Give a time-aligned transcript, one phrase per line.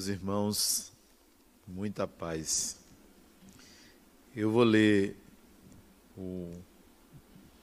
[0.00, 0.92] Meus irmãos,
[1.68, 2.78] muita paz.
[4.34, 5.14] Eu vou ler
[6.16, 6.50] o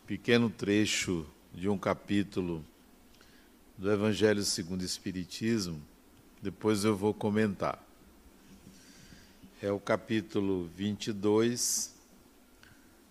[0.05, 2.63] pequeno trecho de um capítulo
[3.75, 5.81] do Evangelho segundo o Espiritismo,
[6.39, 7.83] depois eu vou comentar.
[9.59, 11.91] É o capítulo 22,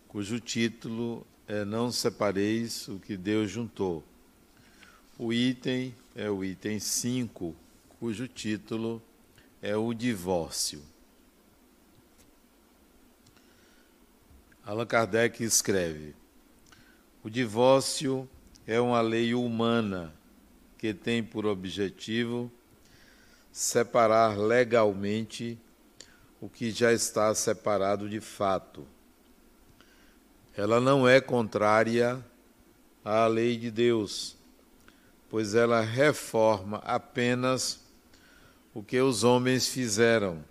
[0.06, 4.04] cujo título é Não separeis o que Deus juntou.
[5.18, 7.56] O item é o item 5,
[7.98, 9.02] cujo título
[9.66, 10.80] é o divórcio.
[14.64, 16.14] Allan Kardec escreve:
[17.24, 18.28] O divórcio
[18.64, 20.14] é uma lei humana
[20.78, 22.48] que tem por objetivo
[23.50, 25.58] separar legalmente
[26.40, 28.86] o que já está separado de fato.
[30.56, 32.24] Ela não é contrária
[33.04, 34.36] à lei de Deus,
[35.28, 37.84] pois ela reforma apenas
[38.77, 40.45] o que os homens fizeram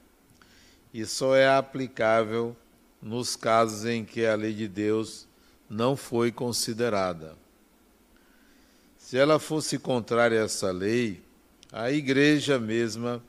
[0.92, 2.58] e só é aplicável
[3.00, 5.28] nos casos em que a lei de Deus
[5.70, 7.36] não foi considerada.
[8.98, 11.22] Se ela fosse contrária a essa lei,
[11.72, 13.22] a igreja mesma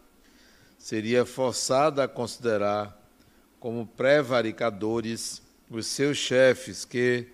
[0.79, 2.99] seria forçada a considerar
[3.61, 7.27] como prevaricadores os seus chefes que,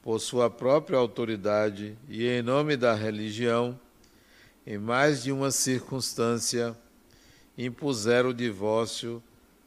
[0.00, 3.76] por sua própria autoridade e em nome da religião,
[4.66, 6.76] em mais de uma circunstância,
[7.56, 9.22] impuseram o divórcio,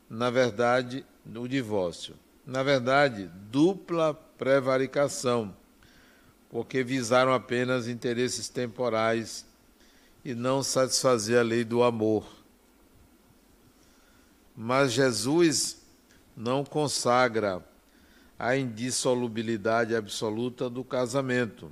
[0.09, 2.15] na verdade, o divórcio.
[2.45, 5.55] Na verdade, dupla prevaricação,
[6.49, 9.45] porque visaram apenas interesses temporais
[10.23, 12.25] e não satisfazer a lei do amor.
[14.55, 15.81] Mas Jesus
[16.35, 17.63] não consagra
[18.37, 21.71] a indissolubilidade absoluta do casamento.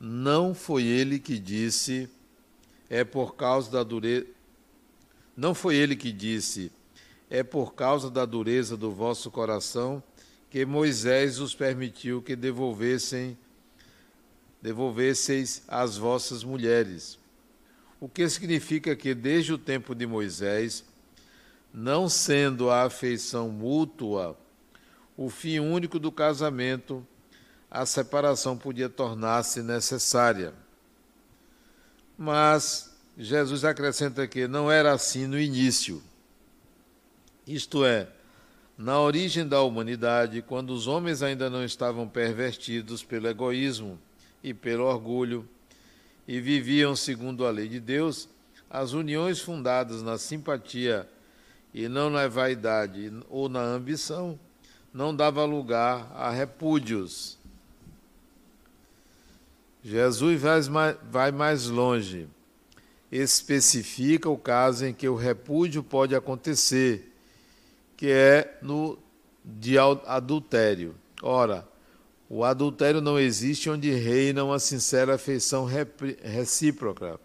[0.00, 2.08] Não foi ele que disse
[2.88, 4.26] é por causa da dureza.
[5.36, 6.72] Não foi ele que disse,
[7.30, 10.02] é por causa da dureza do vosso coração
[10.50, 13.36] que Moisés os permitiu que devolvessem
[14.60, 17.18] devolvesseis as vossas mulheres.
[18.00, 20.84] O que significa que desde o tempo de Moisés,
[21.72, 24.36] não sendo a afeição mútua
[25.16, 27.04] o fim único do casamento,
[27.68, 30.54] a separação podia tornar-se necessária.
[32.18, 36.02] Mas Jesus acrescenta que não era assim no início.
[37.46, 38.08] Isto é,
[38.76, 43.98] na origem da humanidade, quando os homens ainda não estavam pervertidos pelo egoísmo
[44.42, 45.48] e pelo orgulho
[46.26, 48.28] e viviam segundo a lei de Deus,
[48.68, 51.08] as uniões fundadas na simpatia
[51.72, 54.38] e não na vaidade ou na ambição
[54.92, 57.37] não dava lugar a repúdios
[59.82, 60.40] Jesus
[61.10, 62.28] vai mais longe.
[63.10, 67.12] Especifica o caso em que o repúdio pode acontecer,
[67.96, 68.98] que é no
[69.44, 70.94] de adultério.
[71.22, 71.66] Ora,
[72.28, 75.66] o adultério não existe onde reina uma sincera afeição
[76.22, 77.18] recíproca.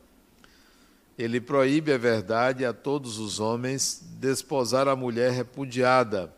[1.18, 6.34] Ele proíbe a verdade a todos os homens desposar a mulher repudiada.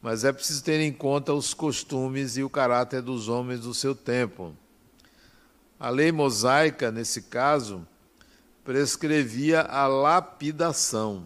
[0.00, 3.94] Mas é preciso ter em conta os costumes e o caráter dos homens do seu
[3.94, 4.56] tempo.
[5.78, 7.86] A lei mosaica, nesse caso,
[8.64, 11.24] prescrevia a lapidação.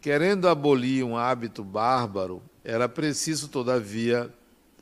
[0.00, 4.32] Querendo abolir um hábito bárbaro, era preciso, todavia,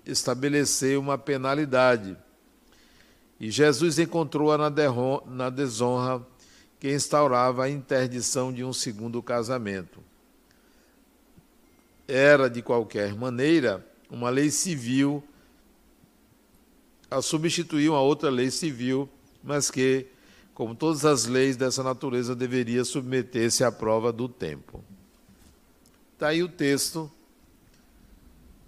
[0.04, 2.16] estabelecer uma penalidade.
[3.40, 6.24] E Jesus encontrou-a na desonra
[6.78, 10.00] que instaurava a interdição de um segundo casamento.
[12.06, 15.24] Era, de qualquer maneira, uma lei civil
[17.10, 19.08] a substituir uma outra lei civil,
[19.42, 20.06] mas que,
[20.54, 24.82] como todas as leis dessa natureza, deveria submeter-se à prova do tempo.
[26.14, 27.12] Está aí o texto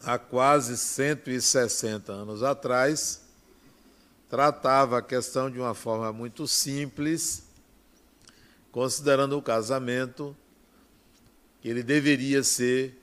[0.00, 3.22] há quase 160 anos atrás,
[4.28, 7.44] tratava a questão de uma forma muito simples,
[8.70, 10.36] considerando o casamento
[11.62, 13.00] que ele deveria ser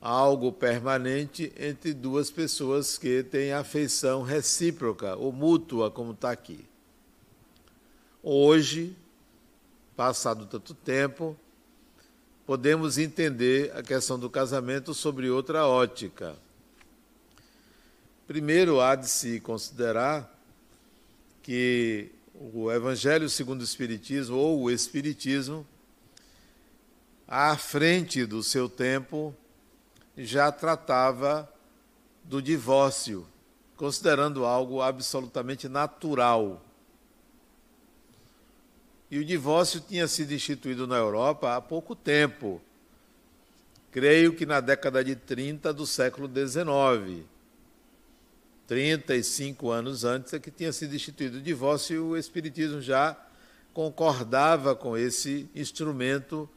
[0.00, 6.64] algo permanente entre duas pessoas que têm afeição recíproca ou mútua, como está aqui.
[8.22, 8.96] Hoje,
[9.96, 11.36] passado tanto tempo,
[12.46, 16.36] podemos entender a questão do casamento sobre outra ótica.
[18.24, 20.32] Primeiro, há de se considerar
[21.42, 25.66] que o Evangelho segundo o Espiritismo, ou o Espiritismo,
[27.30, 29.32] à frente do seu tempo,
[30.18, 31.48] já tratava
[32.24, 33.24] do divórcio,
[33.76, 36.60] considerando algo absolutamente natural.
[39.08, 42.60] E o divórcio tinha sido instituído na Europa há pouco tempo.
[43.92, 47.24] Creio que na década de 30 do século XIX.
[48.66, 53.16] 35 anos antes é que tinha sido instituído o divórcio e o Espiritismo já
[53.72, 56.48] concordava com esse instrumento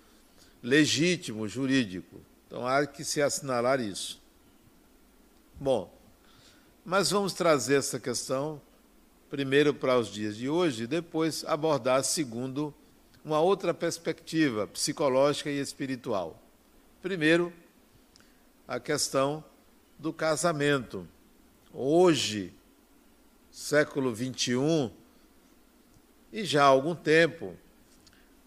[0.63, 2.21] legítimo, jurídico.
[2.47, 4.21] Então há que se assinalar isso.
[5.59, 5.93] Bom,
[6.85, 8.61] mas vamos trazer essa questão
[9.29, 12.73] primeiro para os dias de hoje, depois abordar segundo
[13.25, 16.41] uma outra perspectiva psicológica e espiritual.
[17.01, 17.51] Primeiro,
[18.67, 19.43] a questão
[19.97, 21.07] do casamento.
[21.73, 22.53] Hoje,
[23.49, 24.91] século XXI,
[26.31, 27.57] e já há algum tempo,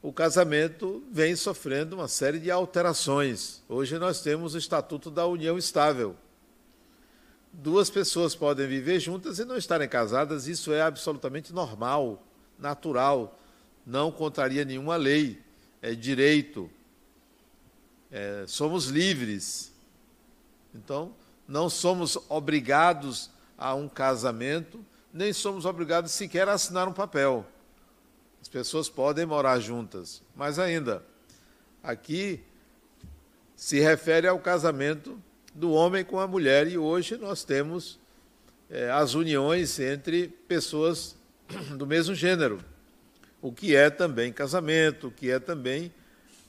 [0.07, 3.63] o casamento vem sofrendo uma série de alterações.
[3.69, 6.17] Hoje nós temos o Estatuto da União Estável
[7.57, 12.23] duas pessoas podem viver juntas e não estarem casadas, isso é absolutamente normal,
[12.59, 13.39] natural,
[13.85, 15.43] não contraria nenhuma lei,
[15.81, 16.71] é direito.
[18.11, 19.73] É, somos livres.
[20.75, 21.15] Então,
[21.49, 27.47] não somos obrigados a um casamento, nem somos obrigados sequer a assinar um papel.
[28.47, 31.03] As pessoas podem morar juntas, mas ainda,
[31.83, 32.41] aqui
[33.57, 35.21] se refere ao casamento
[35.53, 36.69] do homem com a mulher.
[36.69, 37.99] E hoje nós temos
[38.71, 41.17] é, as uniões entre pessoas
[41.77, 42.61] do mesmo gênero,
[43.43, 45.93] o que é também casamento, o que é também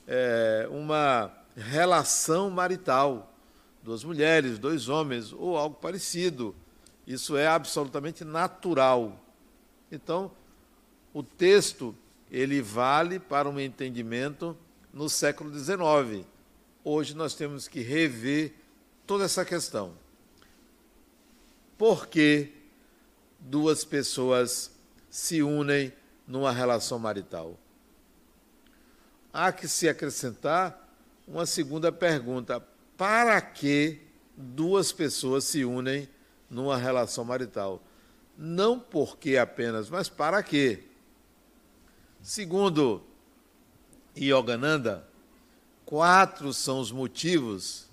[0.06, 3.34] é, uma relação marital,
[3.82, 6.54] duas mulheres, dois homens ou algo parecido.
[7.04, 9.20] Isso é absolutamente natural.
[9.90, 10.30] Então,
[11.12, 11.94] o texto
[12.30, 14.56] ele vale para um entendimento
[14.92, 16.26] no século XIX.
[16.84, 18.54] Hoje nós temos que rever
[19.06, 19.94] toda essa questão.
[21.76, 22.52] Por que
[23.38, 24.70] duas pessoas
[25.08, 25.92] se unem
[26.26, 27.58] numa relação marital?
[29.32, 30.88] Há que se acrescentar
[31.26, 32.60] uma segunda pergunta:
[32.96, 34.00] para que
[34.36, 36.08] duas pessoas se unem
[36.50, 37.82] numa relação marital?
[38.36, 40.87] Não porque apenas, mas para quê?
[42.22, 43.02] Segundo
[44.16, 45.06] Yogananda,
[45.84, 47.86] quatro são os motivos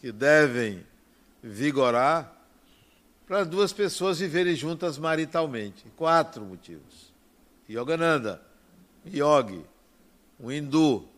[0.00, 0.84] que devem
[1.42, 2.36] vigorar
[3.26, 5.84] para duas pessoas viverem juntas maritalmente.
[5.96, 7.12] Quatro motivos.
[7.68, 8.42] Yogananda,
[9.06, 9.64] Yogi,
[10.40, 11.08] um hindu,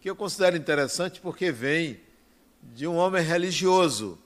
[0.00, 2.00] que eu considero interessante porque vem
[2.62, 4.18] de um homem religioso.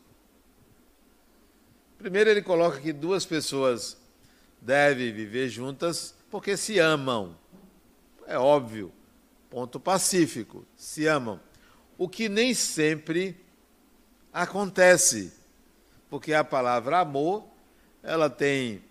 [1.98, 3.98] Primeiro, ele coloca que duas pessoas
[4.60, 7.36] devem viver juntas porque se amam.
[8.26, 8.92] É óbvio.
[9.50, 10.64] Ponto pacífico.
[10.76, 11.40] Se amam
[11.98, 13.36] o que nem sempre
[14.32, 15.32] acontece,
[16.08, 17.44] porque a palavra amor,
[18.02, 18.82] ela tem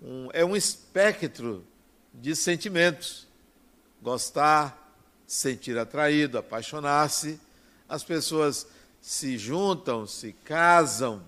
[0.00, 1.64] um, é um espectro
[2.14, 3.26] de sentimentos.
[4.00, 4.96] Gostar,
[5.26, 7.38] sentir atraído, apaixonar-se.
[7.88, 8.66] As pessoas
[9.00, 11.22] se juntam, se casam,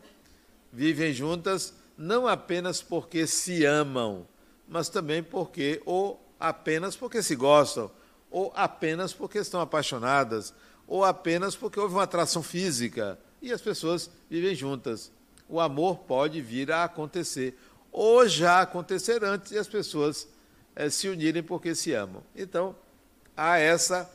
[0.72, 4.24] vivem juntas não apenas porque se amam,
[4.68, 7.90] mas também porque ou apenas porque se gostam,
[8.30, 10.52] ou apenas porque estão apaixonadas,
[10.86, 15.10] ou apenas porque houve uma atração física e as pessoas vivem juntas.
[15.48, 17.58] O amor pode vir a acontecer,
[17.90, 20.28] ou já acontecer antes e as pessoas
[20.76, 22.22] é, se unirem porque se amam.
[22.36, 22.76] Então,
[23.36, 24.10] há essa,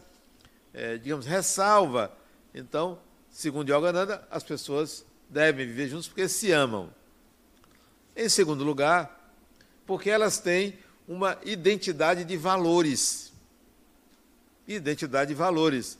[0.73, 2.15] é, digamos, ressalva.
[2.53, 6.89] Então, segundo Yogananda, as pessoas devem viver juntas porque se amam.
[8.15, 9.22] Em segundo lugar,
[9.85, 13.31] porque elas têm uma identidade de valores.
[14.67, 15.97] Identidade de valores.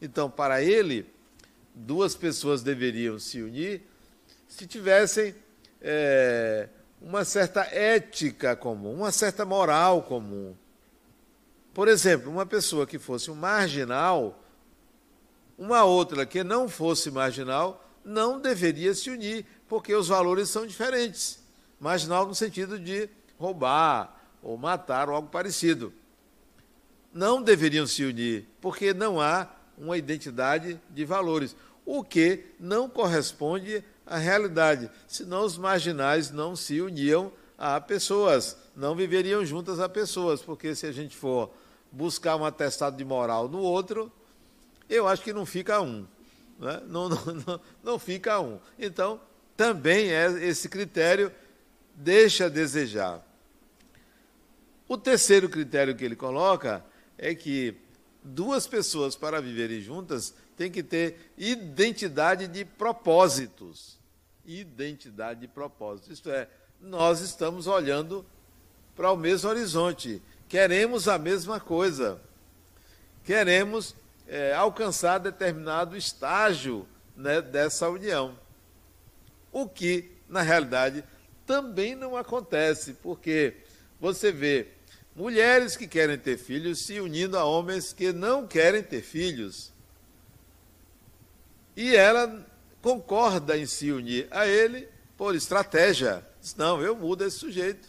[0.00, 1.06] Então, para ele,
[1.74, 3.82] duas pessoas deveriam se unir
[4.48, 5.34] se tivessem
[5.80, 6.68] é,
[7.00, 10.56] uma certa ética comum, uma certa moral comum.
[11.74, 14.42] Por exemplo, uma pessoa que fosse um marginal,
[15.56, 21.37] uma outra que não fosse marginal, não deveria se unir, porque os valores são diferentes.
[21.80, 23.08] Marginal no sentido de
[23.38, 25.92] roubar ou matar ou algo parecido.
[27.12, 31.54] Não deveriam se unir, porque não há uma identidade de valores,
[31.86, 38.94] o que não corresponde à realidade, senão os marginais não se uniam a pessoas, não
[38.94, 41.50] viveriam juntas a pessoas, porque se a gente for
[41.90, 44.12] buscar um atestado de moral no outro,
[44.88, 46.06] eu acho que não fica um.
[46.58, 46.82] Né?
[46.86, 48.58] Não, não, não, não fica um.
[48.78, 49.20] Então,
[49.56, 51.32] também é esse critério
[51.98, 53.26] deixa a desejar.
[54.86, 56.84] O terceiro critério que ele coloca
[57.18, 57.74] é que
[58.22, 63.98] duas pessoas para viverem juntas têm que ter identidade de propósitos.
[64.46, 66.10] identidade de propósito.
[66.10, 66.48] Isto é,
[66.80, 68.24] nós estamos olhando
[68.96, 72.18] para o mesmo horizonte, queremos a mesma coisa,
[73.24, 73.94] queremos
[74.26, 78.38] é, alcançar determinado estágio né, dessa união.
[79.52, 81.04] O que, na realidade,
[81.48, 83.54] também não acontece, porque
[83.98, 84.68] você vê
[85.16, 89.72] mulheres que querem ter filhos se unindo a homens que não querem ter filhos.
[91.74, 92.46] E ela
[92.82, 94.86] concorda em se unir a ele
[95.16, 96.22] por estratégia.
[96.38, 97.88] Diz, não, eu mudo esse sujeito.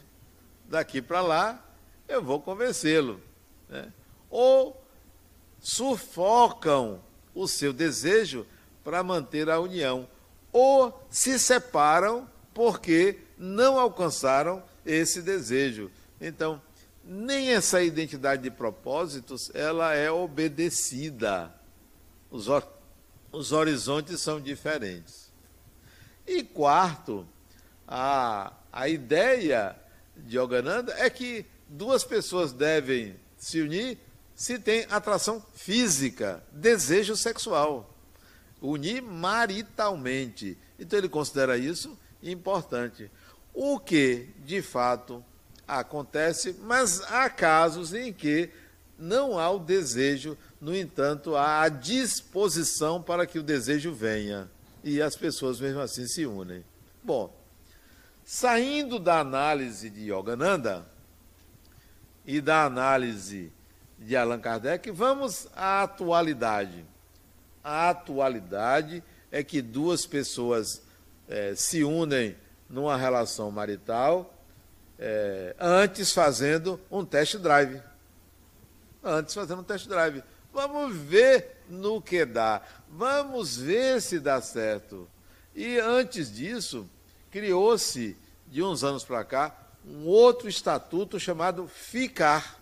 [0.70, 1.66] Daqui para lá,
[2.08, 3.22] eu vou convencê-lo.
[3.68, 3.92] Né?
[4.30, 4.82] Ou
[5.60, 7.04] sufocam
[7.36, 8.48] o seu desejo
[8.86, 10.08] para manter a união.
[10.54, 15.92] Ou se separam porque não alcançaram esse desejo.
[16.20, 16.62] Então,
[17.04, 21.54] nem essa identidade de propósitos ela é obedecida.
[22.30, 22.48] Os,
[23.32, 25.32] os horizontes são diferentes.
[26.28, 27.28] E quarto,
[27.88, 29.76] a, a ideia
[30.16, 33.98] de Yogananda é que duas pessoas devem se unir
[34.36, 37.94] se tem atração física, desejo sexual.
[38.62, 40.58] Unir maritalmente.
[40.78, 43.10] Então ele considera isso importante.
[43.54, 45.24] O que, de fato,
[45.68, 48.50] acontece, mas há casos em que
[48.98, 54.50] não há o desejo, no entanto, há a disposição para que o desejo venha.
[54.84, 56.64] E as pessoas, mesmo assim, se unem.
[57.04, 57.34] Bom,
[58.26, 60.86] saindo da análise de Yogananda
[62.26, 63.52] e da análise
[63.98, 66.86] de Allan Kardec, vamos à atualidade.
[67.64, 70.82] A atualidade é que duas pessoas
[71.30, 72.36] é, se unem
[72.68, 74.34] numa relação marital
[74.98, 77.82] é, antes fazendo um test drive.
[79.02, 80.22] Antes fazendo um test drive.
[80.52, 82.62] Vamos ver no que dá.
[82.90, 85.08] Vamos ver se dá certo.
[85.56, 86.90] E antes disso,
[87.32, 88.18] criou-se,
[88.48, 89.56] de uns anos para cá,
[89.86, 92.58] um outro estatuto chamado FICAR,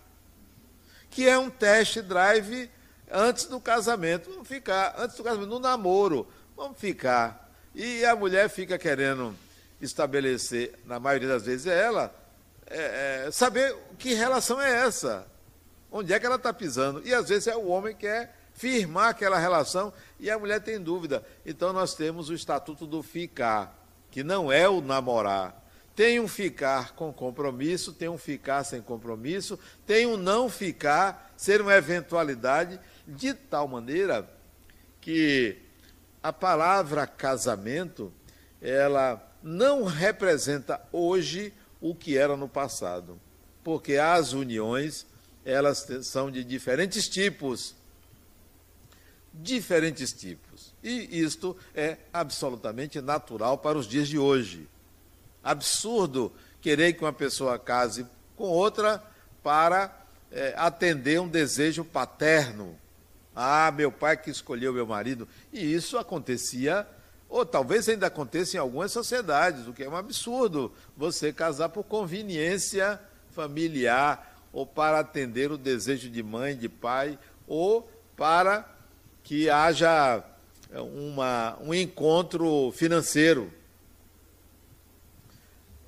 [1.09, 2.69] que é um test drive
[3.09, 4.29] antes do casamento.
[4.29, 6.27] Vamos ficar, antes do casamento, no namoro.
[6.55, 7.46] Vamos ficar.
[7.79, 9.35] E a mulher fica querendo
[9.79, 12.11] estabelecer, na maioria das vezes é ela,
[12.65, 15.27] é, é, saber que relação é essa,
[15.91, 17.03] onde é que ela está pisando.
[17.05, 20.81] E às vezes é o homem que quer firmar aquela relação e a mulher tem
[20.81, 21.23] dúvida.
[21.45, 23.79] Então nós temos o estatuto do ficar,
[24.09, 25.63] que não é o namorar.
[25.95, 31.61] Tem um ficar com compromisso, tem um ficar sem compromisso, tem um não ficar, ser
[31.61, 34.27] uma eventualidade, de tal maneira
[34.99, 35.66] que
[36.27, 38.11] a palavra casamento,
[38.61, 43.17] ela não representa hoje o que era no passado,
[43.63, 45.05] porque as uniões
[45.45, 47.73] elas são de diferentes tipos,
[49.33, 50.75] diferentes tipos.
[50.83, 54.67] E isto é absolutamente natural para os dias de hoje.
[55.41, 58.05] Absurdo querer que uma pessoa case
[58.35, 59.01] com outra
[59.41, 59.97] para
[60.29, 62.77] é, atender um desejo paterno.
[63.39, 65.27] Ah, meu pai que escolheu meu marido.
[65.53, 66.87] E isso acontecia
[67.29, 71.83] ou talvez ainda aconteça em algumas sociedades, o que é um absurdo você casar por
[71.83, 72.99] conveniência
[73.31, 78.67] familiar, ou para atender o desejo de mãe, de pai, ou para
[79.23, 80.23] que haja
[80.73, 83.53] uma, um encontro financeiro.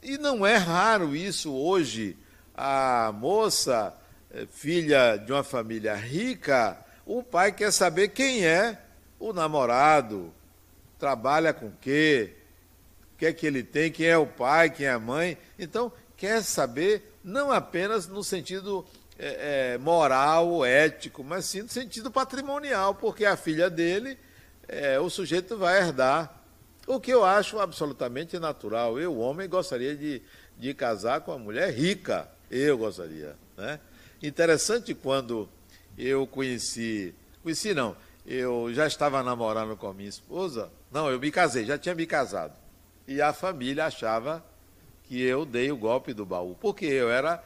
[0.04, 2.18] E não é raro isso hoje.
[2.54, 3.96] A moça,
[4.32, 6.78] eh, filha de uma família rica,
[7.10, 8.80] o pai quer saber quem é
[9.20, 10.32] o namorado,
[11.00, 12.36] trabalha com quê,
[13.16, 15.36] o que é que ele tem, quem é o pai, quem é a mãe.
[15.58, 18.86] Então, quer saber não apenas no sentido
[19.18, 24.16] é, é, moral ético, mas sim no sentido patrimonial, porque a filha dele,
[24.68, 26.32] é, o sujeito vai herdar.
[26.86, 29.00] O que eu acho absolutamente natural.
[29.00, 30.22] Eu, homem, gostaria de,
[30.56, 32.30] de casar com uma mulher rica.
[32.52, 33.36] Eu gostaria.
[33.58, 33.80] Né?
[34.22, 35.50] Interessante quando
[36.00, 37.14] eu conheci,
[37.44, 41.78] conheci não, eu já estava namorando com a minha esposa, não, eu me casei, já
[41.78, 42.54] tinha me casado.
[43.08, 44.44] E a família achava
[45.04, 47.44] que eu dei o golpe do baú, porque eu era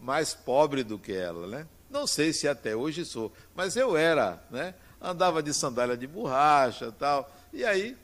[0.00, 1.66] mais pobre do que ela, né?
[1.88, 4.74] Não sei se até hoje sou, mas eu era, né?
[5.00, 7.32] Andava de sandália de borracha tal.
[7.52, 7.96] E aí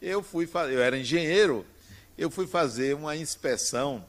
[0.00, 1.66] eu fui eu era engenheiro,
[2.16, 4.04] eu fui fazer uma inspeção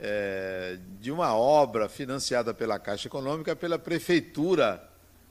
[0.00, 4.82] é, de uma obra financiada pela Caixa Econômica, pela prefeitura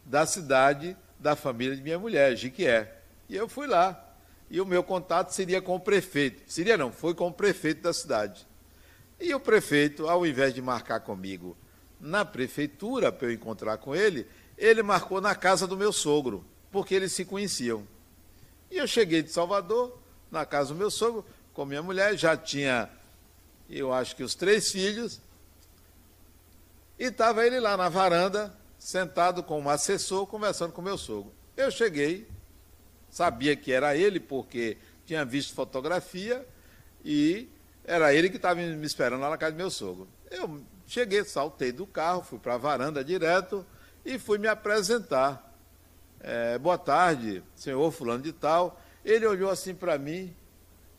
[0.06, 3.02] da cidade da família de minha mulher, Jiquié.
[3.28, 4.06] E eu fui lá.
[4.50, 6.44] E o meu contato seria com o prefeito.
[6.52, 8.48] Seria não, foi com o prefeito da cidade.
[9.20, 11.58] E o prefeito, ao invés de marcar comigo
[12.00, 14.26] na prefeitura para eu encontrar com ele,
[14.58, 17.86] ele marcou na casa do meu sogro, porque eles se conheciam.
[18.72, 20.00] E eu cheguei de Salvador,
[20.32, 22.90] na casa do meu sogro com minha mulher, já tinha,
[23.78, 25.22] eu acho que os três filhos,
[26.98, 31.32] e estava ele lá na varanda, sentado com um assessor, conversando com meu sogro.
[31.56, 32.28] Eu cheguei,
[33.10, 36.46] sabia que era ele, porque tinha visto fotografia,
[37.04, 37.48] e
[37.84, 40.08] era ele que estava me esperando lá na casa do meu sogro.
[40.30, 43.66] Eu cheguei, saltei do carro, fui para a varanda direto
[44.06, 45.46] e fui me apresentar.
[46.20, 48.80] É, boa tarde, senhor fulano de tal.
[49.04, 50.36] Ele olhou assim para mim,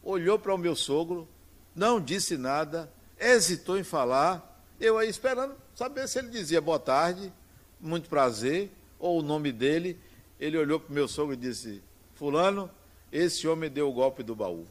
[0.03, 1.29] olhou para o meu sogro,
[1.75, 4.47] não disse nada, hesitou em falar.
[4.81, 7.33] Eu aí esperando saber se ele dizia boa tarde,
[7.81, 9.99] muito prazer, ou o nome dele.
[10.39, 11.83] Ele olhou para o meu sogro e disse:
[12.15, 12.71] Fulano,
[13.13, 14.67] esse homem deu o golpe do baú.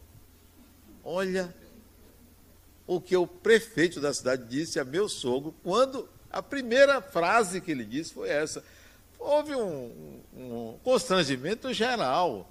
[1.04, 1.54] Olha
[2.86, 7.72] o que o prefeito da cidade disse a meu sogro quando a primeira frase que
[7.72, 8.64] ele disse foi essa.
[9.20, 12.50] Houve um, um constrangimento geral.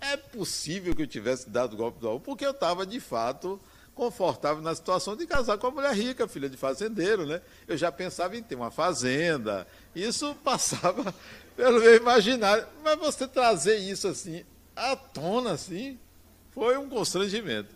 [0.00, 3.60] É possível que eu tivesse dado o golpe do baú, porque eu estava, de fato,
[3.94, 7.42] confortável na situação de casar com uma mulher rica, filha de fazendeiro, né?
[7.68, 9.66] Eu já pensava em ter uma fazenda.
[9.94, 11.14] Isso passava
[11.54, 12.66] pelo meu imaginário.
[12.82, 14.42] Mas você trazer isso assim,
[14.74, 15.98] à tona, assim,
[16.50, 17.74] foi um constrangimento.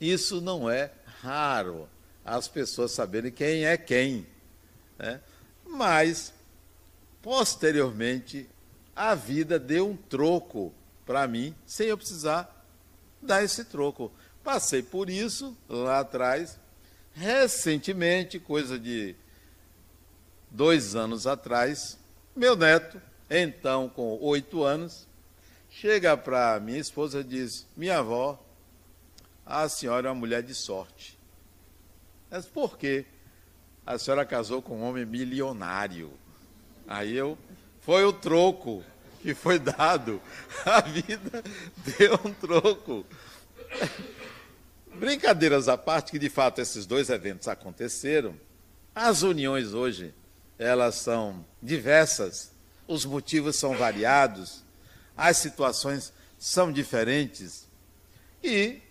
[0.00, 1.88] Isso não é raro,
[2.24, 4.26] as pessoas saberem quem é quem.
[4.98, 5.20] Né?
[5.66, 6.32] Mas,
[7.20, 8.48] posteriormente,
[8.94, 10.72] a vida deu um troco
[11.04, 12.64] para mim, sem eu precisar
[13.20, 14.12] dar esse troco.
[14.42, 16.58] Passei por isso lá atrás.
[17.14, 19.14] Recentemente, coisa de
[20.50, 21.98] dois anos atrás,
[22.34, 25.06] meu neto, então com oito anos,
[25.70, 28.42] chega para minha esposa e diz: Minha avó,
[29.44, 31.18] a senhora é uma mulher de sorte.
[32.30, 33.04] Mas por quê?
[33.84, 36.12] A senhora casou com um homem milionário.
[36.86, 37.36] Aí eu.
[37.80, 38.84] Foi o troco
[39.22, 40.20] que foi dado.
[40.66, 41.42] A vida
[41.98, 43.06] deu um troco.
[44.94, 48.34] Brincadeiras à parte, que de fato esses dois eventos aconteceram,
[48.94, 50.14] as uniões hoje,
[50.58, 52.52] elas são diversas,
[52.86, 54.62] os motivos são variados,
[55.16, 57.66] as situações são diferentes
[58.42, 58.82] e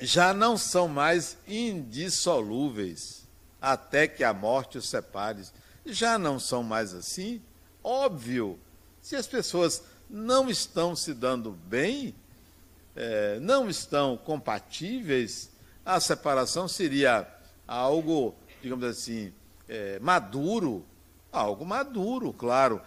[0.00, 3.24] já não são mais indissolúveis
[3.60, 5.42] até que a morte os separe.
[5.86, 7.42] Já não são mais assim?
[7.82, 8.58] Óbvio,
[9.04, 12.14] se as pessoas não estão se dando bem,
[12.96, 15.50] é, não estão compatíveis,
[15.84, 17.28] a separação seria
[17.68, 19.30] algo, digamos assim,
[19.68, 20.86] é, maduro,
[21.30, 22.80] algo maduro, claro.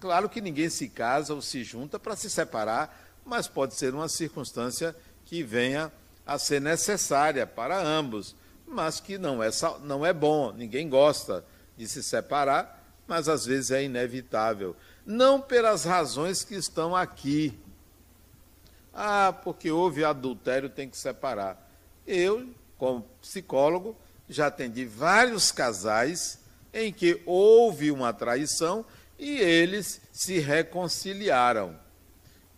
[0.00, 4.08] Claro que ninguém se casa ou se junta para se separar, mas pode ser uma
[4.08, 5.92] circunstância que venha
[6.24, 8.34] a ser necessária para ambos,
[8.66, 9.50] mas que não é,
[9.82, 11.44] não é bom, ninguém gosta
[11.76, 14.74] de se separar, mas às vezes é inevitável.
[15.10, 17.58] Não pelas razões que estão aqui,
[18.92, 21.66] ah, porque houve adultério, tem que separar.
[22.06, 23.96] Eu, como psicólogo,
[24.28, 26.40] já atendi vários casais
[26.74, 28.84] em que houve uma traição
[29.18, 31.74] e eles se reconciliaram.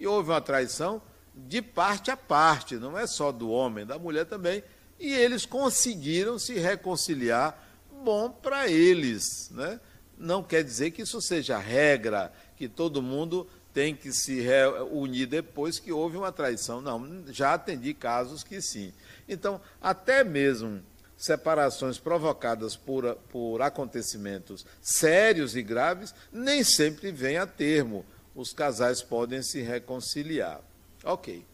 [0.01, 1.01] E houve uma traição
[1.33, 4.65] de parte a parte, não é só do homem, da mulher também.
[4.99, 7.57] E eles conseguiram se reconciliar,
[8.03, 9.51] bom para eles.
[9.53, 9.79] Né?
[10.21, 15.79] Não quer dizer que isso seja regra, que todo mundo tem que se reunir depois
[15.79, 16.83] que houve uma traição.
[16.83, 18.93] Não, já atendi casos que sim.
[19.27, 20.83] Então, até mesmo
[21.17, 28.05] separações provocadas por, por acontecimentos sérios e graves, nem sempre vêm a termo.
[28.35, 30.61] Os casais podem se reconciliar.
[31.03, 31.47] Ok.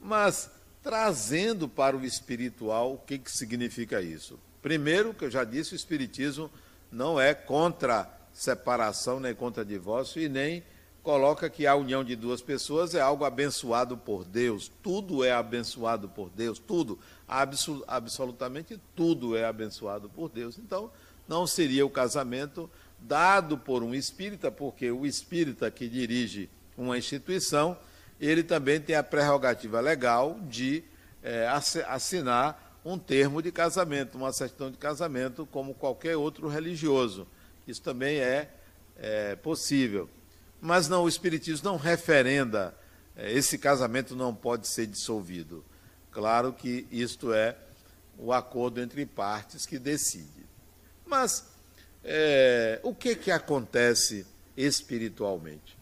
[0.00, 0.50] Mas,
[0.82, 4.40] trazendo para o espiritual, o que, que significa isso?
[4.60, 6.50] Primeiro, que eu já disse, o Espiritismo
[6.92, 10.62] não é contra separação, nem contra divórcio, e nem
[11.02, 14.70] coloca que a união de duas pessoas é algo abençoado por Deus.
[14.82, 20.58] Tudo é abençoado por Deus, tudo, absol absolutamente tudo é abençoado por Deus.
[20.58, 20.90] Então,
[21.26, 27.76] não seria o casamento dado por um espírita, porque o espírita que dirige uma instituição,
[28.20, 30.84] ele também tem a prerrogativa legal de
[31.22, 31.48] é,
[31.88, 37.26] assinar um termo de casamento, uma certidão de casamento, como qualquer outro religioso.
[37.66, 38.50] Isso também é,
[38.96, 40.08] é possível.
[40.60, 42.74] Mas não, o Espiritismo não referenda,
[43.16, 45.64] é, esse casamento não pode ser dissolvido.
[46.10, 47.56] Claro que isto é
[48.18, 50.46] o acordo entre partes que decide.
[51.06, 51.46] Mas
[52.04, 55.76] é, o que, que acontece espiritualmente?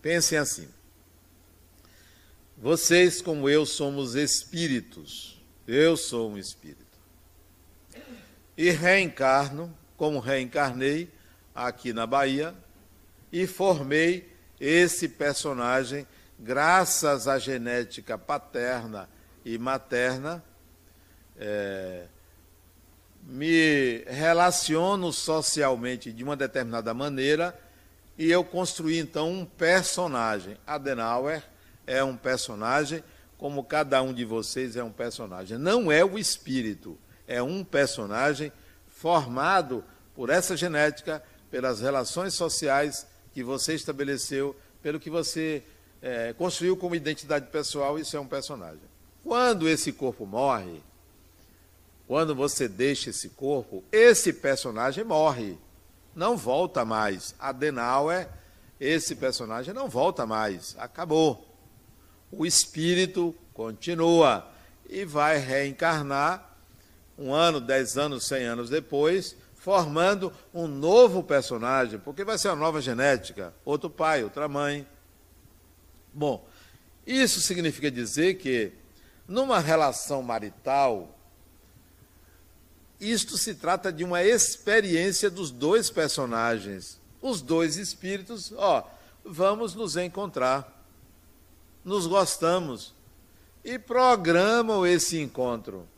[0.00, 0.68] Pensem assim.
[2.56, 5.41] Vocês, como eu, somos espíritos.
[5.66, 6.98] Eu sou um espírito.
[8.56, 11.08] E reencarno, como reencarnei
[11.54, 12.54] aqui na Bahia,
[13.32, 16.06] e formei esse personagem,
[16.38, 19.08] graças à genética paterna
[19.44, 20.44] e materna,
[21.36, 22.06] é,
[23.22, 27.58] me relaciono socialmente de uma determinada maneira
[28.18, 30.56] e eu construí então um personagem.
[30.66, 31.42] Adenauer
[31.86, 33.02] é um personagem,
[33.42, 35.58] como cada um de vocês é um personagem.
[35.58, 38.52] Não é o espírito, é um personagem
[38.86, 45.60] formado por essa genética, pelas relações sociais que você estabeleceu, pelo que você
[46.00, 48.84] é, construiu como identidade pessoal, isso é um personagem.
[49.24, 50.80] Quando esse corpo morre,
[52.06, 55.58] quando você deixa esse corpo, esse personagem morre,
[56.14, 57.34] não volta mais.
[57.40, 58.28] Adenauer,
[58.78, 61.51] esse personagem não volta mais, acabou.
[62.32, 64.50] O espírito continua
[64.88, 66.56] e vai reencarnar
[67.16, 72.56] um ano, dez anos, cem anos depois, formando um novo personagem, porque vai ser uma
[72.56, 74.84] nova genética, outro pai, outra mãe.
[76.12, 76.44] Bom,
[77.06, 78.72] isso significa dizer que
[79.28, 81.16] numa relação marital,
[83.00, 88.88] isto se trata de uma experiência dos dois personagens, os dois espíritos, ó,
[89.24, 90.81] vamos nos encontrar.
[91.84, 92.94] Nos gostamos
[93.64, 95.88] e programam esse encontro.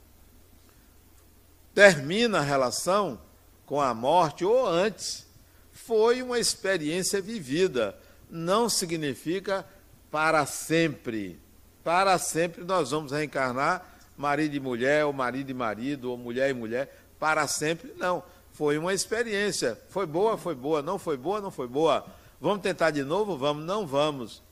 [1.74, 3.18] Termina a relação
[3.66, 5.26] com a morte ou antes.
[5.72, 7.98] Foi uma experiência vivida.
[8.30, 9.66] Não significa
[10.10, 11.38] para sempre.
[11.82, 16.54] Para sempre nós vamos reencarnar marido e mulher, ou marido e marido, ou mulher e
[16.54, 17.92] mulher, para sempre.
[17.96, 18.22] Não.
[18.52, 19.76] Foi uma experiência.
[19.88, 20.80] Foi boa, foi boa.
[20.80, 22.06] Não foi boa, não foi boa.
[22.40, 23.36] Vamos tentar de novo?
[23.36, 24.43] Vamos, não vamos.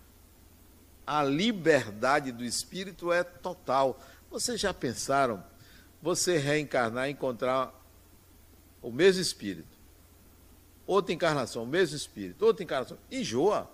[1.06, 4.00] A liberdade do espírito é total.
[4.30, 5.42] Vocês já pensaram?
[6.00, 7.72] Você reencarnar e encontrar
[8.80, 9.78] o mesmo espírito.
[10.86, 12.98] Outra encarnação, o mesmo espírito, outra encarnação.
[13.10, 13.70] Enjoa.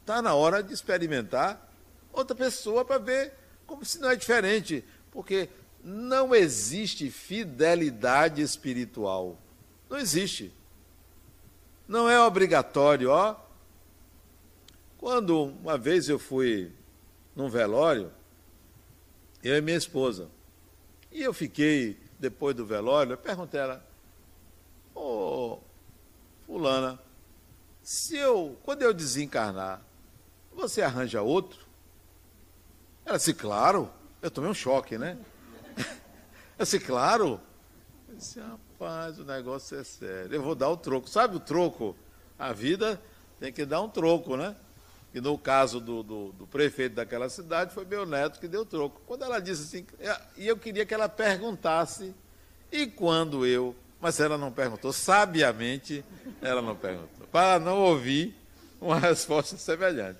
[0.00, 1.70] Está na hora de experimentar
[2.12, 3.32] outra pessoa para ver
[3.66, 4.84] como se não é diferente.
[5.10, 5.48] Porque
[5.82, 9.38] não existe fidelidade espiritual.
[9.88, 10.52] Não existe.
[11.88, 13.36] Não é obrigatório, ó.
[15.02, 16.70] Quando uma vez eu fui
[17.34, 18.12] num velório,
[19.42, 20.30] eu e minha esposa,
[21.10, 23.86] e eu fiquei, depois do velório, eu perguntei a ela,
[24.94, 25.58] Ô,
[26.46, 27.00] fulana,
[27.82, 29.82] se eu, quando eu desencarnar,
[30.54, 31.66] você arranja outro?
[33.04, 33.90] Ela disse, claro.
[34.22, 35.18] Eu tomei um choque, né?
[36.56, 37.40] Eu disse, claro.
[38.08, 40.32] Eu disse, rapaz, o negócio é sério.
[40.32, 41.10] Eu vou dar o troco.
[41.10, 41.96] Sabe o troco?
[42.38, 43.02] A vida
[43.40, 44.54] tem que dar um troco, né?
[45.14, 49.02] E no caso do, do, do, prefeito daquela cidade, foi meu neto que deu troco.
[49.06, 49.86] Quando ela disse assim,
[50.36, 52.14] e eu queria que ela perguntasse,
[52.70, 56.04] e quando eu mas ela não perguntou, sabiamente
[56.40, 58.34] ela não perguntou, para não ouvir
[58.80, 60.18] uma resposta semelhante.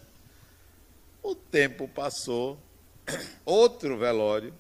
[1.21, 2.57] O tempo passou,
[3.45, 4.55] outro velório,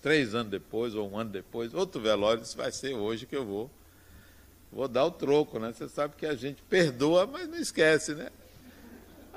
[0.00, 3.44] três anos depois, ou um ano depois, outro velório, isso vai ser hoje que eu
[3.44, 3.68] vou.
[4.70, 5.72] Vou dar o troco, né?
[5.72, 8.30] Você sabe que a gente perdoa, mas não esquece, né?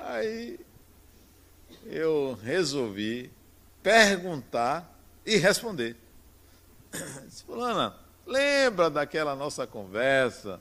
[0.06, 0.58] Aí
[1.86, 3.30] eu resolvi
[3.82, 5.96] perguntar e responder.
[7.26, 10.60] Disse, fulana, Lembra daquela nossa conversa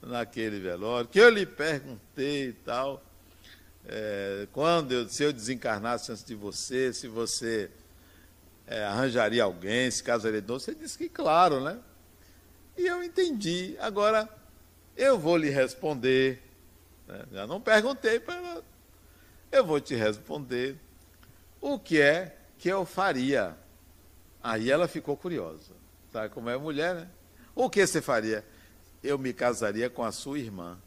[0.00, 3.02] naquele velório, que eu lhe perguntei e tal,
[3.84, 7.70] é, quando eu, se eu desencarnasse antes de você, se você
[8.66, 11.78] é, arranjaria alguém, se casaria de novo, você disse que claro, né?
[12.78, 13.76] E eu entendi.
[13.80, 14.28] Agora,
[14.96, 16.40] eu vou lhe responder.
[17.06, 17.24] Né?
[17.32, 18.62] Já não perguntei para.
[19.50, 20.76] Eu vou te responder
[21.60, 23.56] o que é que eu faria.
[24.42, 25.72] Aí ela ficou curiosa.
[26.12, 27.08] Sabe como é mulher, né?
[27.54, 28.44] O que você faria?
[29.02, 30.78] Eu me casaria com a sua irmã.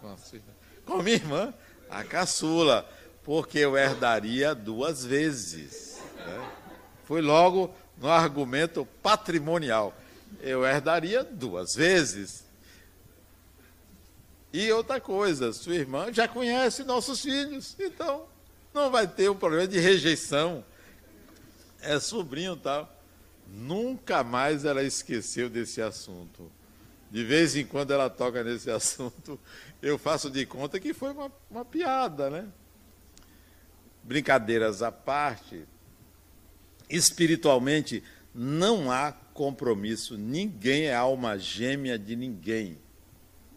[0.00, 0.52] Com a sua irmã.
[0.84, 1.54] Com minha irmã,
[1.88, 2.88] a caçula,
[3.22, 6.00] porque eu herdaria duas vezes.
[6.16, 7.20] Né?
[7.20, 9.94] Logo no argumento patrimonial.
[10.40, 12.43] Eu herdaria duas vezes.
[14.54, 18.28] E outra coisa, sua irmã já conhece nossos filhos, então
[18.72, 20.64] não vai ter um problema de rejeição
[21.80, 22.88] é sobrinho tal.
[23.48, 26.52] Nunca mais ela esqueceu desse assunto.
[27.10, 29.40] De vez em quando ela toca nesse assunto,
[29.82, 32.46] eu faço de conta que foi uma, uma piada, né?
[34.04, 35.64] Brincadeiras à parte,
[36.88, 42.83] espiritualmente não há compromisso, ninguém é alma gêmea de ninguém.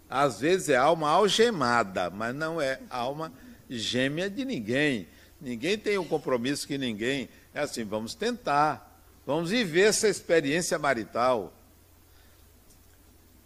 [0.09, 3.31] Às vezes é alma algemada, mas não é alma
[3.69, 5.07] gêmea de ninguém.
[5.39, 7.29] Ninguém tem um compromisso que ninguém.
[7.53, 9.01] É assim, vamos tentar.
[9.25, 11.53] Vamos viver essa experiência marital.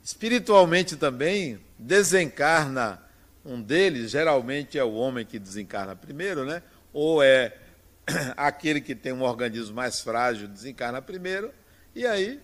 [0.03, 3.01] Espiritualmente também desencarna
[3.43, 6.61] um deles, geralmente é o homem que desencarna primeiro, né?
[6.93, 7.57] Ou é
[8.37, 11.51] aquele que tem um organismo mais frágil desencarna primeiro,
[11.95, 12.37] e aí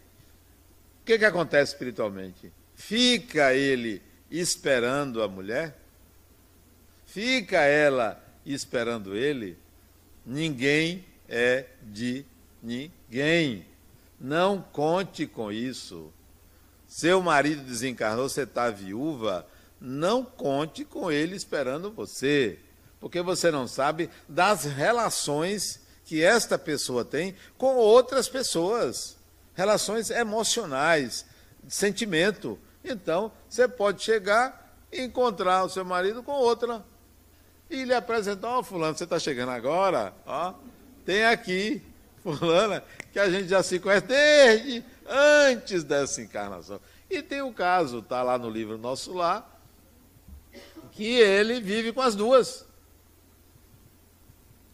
[1.02, 2.52] o que, que acontece espiritualmente?
[2.76, 5.80] Fica ele esperando a mulher?
[7.06, 9.58] Fica ela esperando ele?
[10.26, 12.26] Ninguém é de
[12.62, 13.66] ninguém.
[14.20, 16.12] Não conte com isso.
[16.88, 19.46] Seu marido desencarnou, você está viúva,
[19.80, 22.58] não conte com ele esperando você,
[23.00, 29.18] porque você não sabe das relações que esta pessoa tem com outras pessoas,
[29.54, 31.26] relações emocionais,
[31.68, 32.58] sentimento.
[32.84, 36.84] Então, você pode chegar e encontrar o seu marido com outra
[37.70, 40.54] e lhe apresentar, ó, oh, fulano, você está chegando agora, ó,
[41.06, 41.82] tem aqui,
[42.24, 46.80] fulana, que a gente já se conhece desde antes dessa encarnação.
[47.10, 49.60] E tem o caso, está lá no livro Nosso Lar,
[50.92, 52.66] que ele vive com as duas.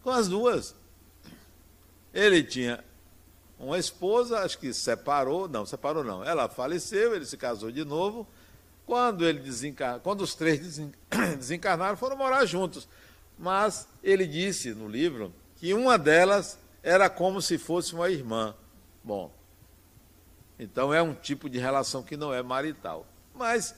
[0.03, 0.75] Com as duas.
[2.13, 2.83] Ele tinha
[3.67, 6.23] uma esposa, acho que separou, não, separou não.
[6.23, 8.27] Ela faleceu, ele se casou de novo.
[8.85, 9.99] Quando ele desencar...
[9.99, 10.79] quando os três
[11.37, 12.87] desencarnaram, foram morar juntos.
[13.37, 18.53] Mas ele disse no livro que uma delas era como se fosse uma irmã.
[19.03, 19.31] Bom,
[20.59, 23.05] então é um tipo de relação que não é marital.
[23.33, 23.75] Mas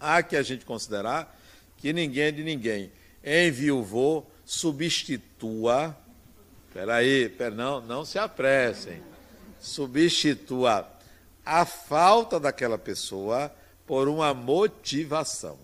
[0.00, 1.36] há que a gente considerar
[1.76, 2.92] que ninguém é de ninguém.
[3.22, 5.96] Enviuvou, substitua.
[6.74, 9.00] Espera aí, pera, não, não se apressem.
[9.60, 10.90] Substitua
[11.46, 13.54] a falta daquela pessoa
[13.86, 15.56] por uma motivação.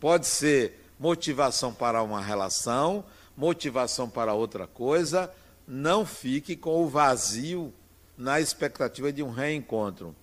[0.00, 3.04] Pode ser motivação para uma relação,
[3.36, 5.30] motivação para outra coisa.
[5.68, 7.70] Não fique com o vazio
[8.16, 10.16] na expectativa de um reencontro.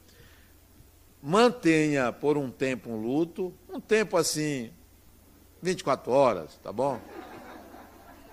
[1.22, 4.72] Mantenha por um tempo um luto, um tempo assim,
[5.62, 7.00] 24 horas, tá bom?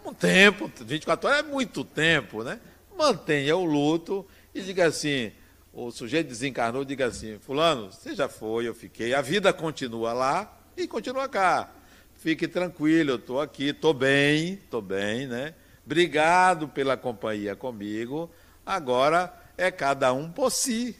[0.04, 2.58] Um tempo, 24 horas é muito tempo, né?
[2.96, 5.32] Mantenha o luto e diga assim:
[5.72, 10.58] o sujeito desencarnou, diga assim: Fulano, você já foi, eu fiquei, a vida continua lá
[10.76, 11.70] e continua cá.
[12.16, 15.54] Fique tranquilo, eu estou aqui, estou bem, estou bem, né?
[15.86, 18.30] Obrigado pela companhia comigo.
[18.64, 20.96] Agora é cada um por si.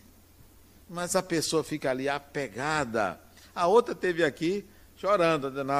[0.88, 3.20] Mas a pessoa fica ali apegada.
[3.54, 4.64] A outra teve aqui
[4.96, 5.72] chorando, dizendo,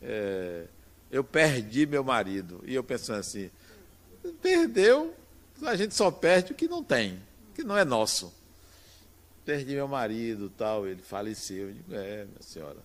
[0.00, 0.64] é,
[1.12, 2.64] eu perdi meu marido.
[2.64, 3.50] E eu pensando assim,
[4.40, 5.14] perdeu,
[5.62, 7.22] a gente só perde o que não tem,
[7.54, 8.32] que não é nosso.
[9.44, 11.68] Perdi meu marido, tal, ele faleceu.
[11.68, 12.78] Eu digo, é, minha senhora.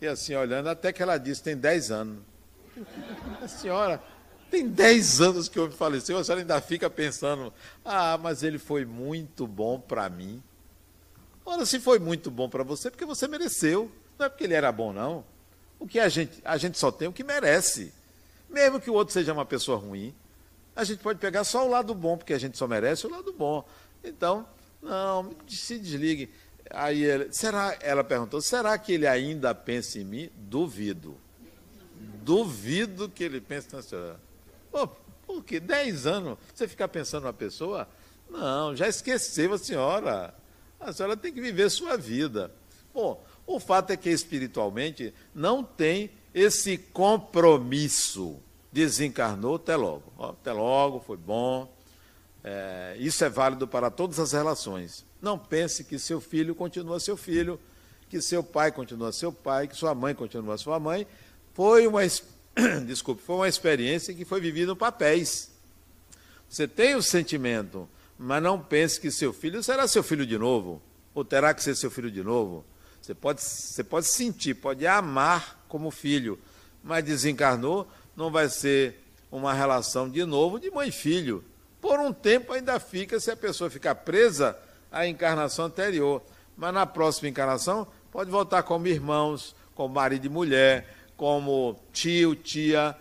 [0.00, 2.18] E assim, olhando, até que ela disse, tem 10 anos.
[3.42, 4.02] A senhora,
[4.50, 7.52] tem 10 anos que o homem faleceu, a senhora ainda fica pensando,
[7.84, 10.42] ah, mas ele foi muito bom para mim.
[11.44, 13.90] Ora, se foi muito bom para você, é porque você mereceu.
[14.18, 15.24] Não é porque ele era bom, não.
[15.78, 17.92] O que a gente, a gente só tem o que merece.
[18.48, 20.14] Mesmo que o outro seja uma pessoa ruim,
[20.74, 23.32] a gente pode pegar só o lado bom, porque a gente só merece o lado
[23.32, 23.66] bom.
[24.02, 24.46] Então,
[24.82, 26.30] não, se desligue.
[26.70, 30.30] Aí ele, será, ela perguntou, será que ele ainda pensa em mim?
[30.36, 31.16] Duvido.
[32.22, 34.20] Duvido que ele pense na senhora.
[34.70, 34.86] Pô,
[35.26, 35.58] por quê?
[35.58, 36.38] Dez anos?
[36.54, 37.88] Você ficar pensando numa pessoa?
[38.30, 40.34] Não, já esqueceu a senhora.
[40.78, 42.52] A senhora tem que viver sua vida.
[42.94, 48.36] Bom, o fato é que espiritualmente não tem esse compromisso.
[48.70, 50.12] Desencarnou até logo.
[50.18, 51.72] Até logo, foi bom.
[52.44, 55.04] É, isso é válido para todas as relações.
[55.20, 57.58] Não pense que seu filho continua seu filho,
[58.10, 61.06] que seu pai continua seu pai, que sua mãe continua sua mãe.
[61.54, 62.02] Foi uma
[62.86, 65.50] desculpe, foi uma experiência que foi vivida em papéis.
[66.48, 70.82] Você tem o sentimento, mas não pense que seu filho será seu filho de novo,
[71.14, 72.64] ou terá que ser seu filho de novo.
[73.08, 76.38] Você pode, você pode sentir, pode amar como filho,
[76.84, 81.42] mas desencarnou, não vai ser uma relação de novo de mãe e filho.
[81.80, 84.58] Por um tempo ainda fica se a pessoa ficar presa
[84.92, 86.22] à encarnação anterior.
[86.54, 92.94] Mas na próxima encarnação pode voltar como irmãos, como marido e mulher, como tio, tia.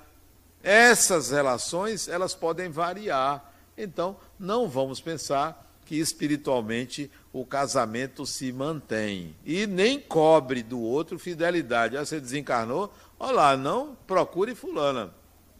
[0.63, 3.53] Essas relações, elas podem variar.
[3.77, 9.33] Então, não vamos pensar que espiritualmente o casamento se mantém.
[9.45, 11.95] E nem cobre do outro fidelidade.
[11.95, 12.93] Ah, você desencarnou?
[13.17, 15.13] Olha lá, não procure fulana.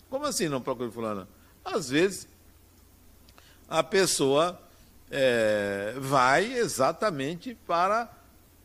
[0.10, 1.30] Como assim não procure fulana?
[1.63, 2.28] Às vezes,
[3.70, 4.62] a pessoa
[5.10, 8.12] é, vai exatamente para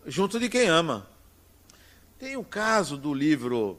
[0.05, 1.07] junto de quem ama.
[2.19, 3.79] Tem o caso do livro.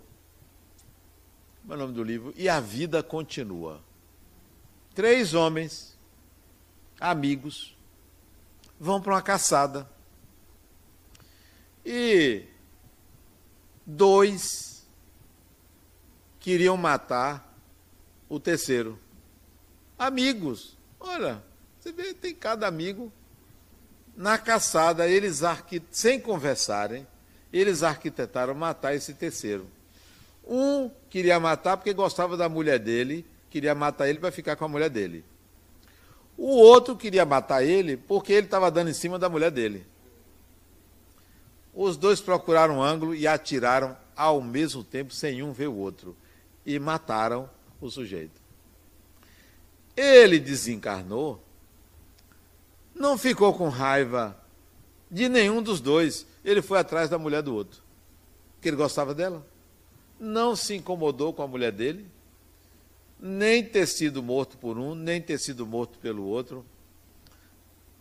[1.62, 2.34] Como é o nome do livro?
[2.38, 3.82] E a Vida Continua.
[4.96, 5.93] Três homens,
[7.04, 7.76] amigos,
[8.80, 9.90] vão para uma caçada.
[11.86, 12.44] E
[13.86, 14.88] dois
[16.40, 17.54] queriam matar
[18.30, 18.98] o terceiro.
[20.00, 20.78] Amigos.
[20.98, 21.44] Olha,
[21.78, 23.12] você vê, tem cada amigo.
[24.16, 25.42] Na caçada, eles
[25.92, 27.06] sem conversarem,
[27.52, 29.68] eles arquitetaram matar esse terceiro.
[30.46, 34.70] Um queria matar porque gostava da mulher dele, queria matar ele para ficar com a
[34.70, 35.26] mulher dele.
[36.38, 39.86] O outro queria matar ele porque ele estava dando em cima da mulher dele.
[41.74, 46.16] Os dois procuraram um ângulo e atiraram ao mesmo tempo, sem um ver o outro,
[46.66, 47.50] e mataram
[47.82, 48.42] o sujeito.
[49.96, 51.44] Ele desencarnou,
[52.94, 54.38] não ficou com raiva
[55.10, 56.26] de nenhum dos dois.
[56.44, 57.82] Ele foi atrás da mulher do outro,
[58.62, 59.46] que ele gostava dela.
[60.20, 62.08] Não se incomodou com a mulher dele,
[63.26, 66.66] nem ter sido morto por um, nem ter sido morto pelo outro.